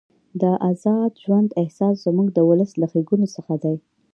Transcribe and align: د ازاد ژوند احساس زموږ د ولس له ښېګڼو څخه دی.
د 0.41 0.43
ازاد 0.69 1.11
ژوند 1.23 1.49
احساس 1.61 1.95
زموږ 2.05 2.27
د 2.33 2.39
ولس 2.49 2.71
له 2.81 2.85
ښېګڼو 2.91 3.27
څخه 3.35 3.53
دی. 3.63 3.75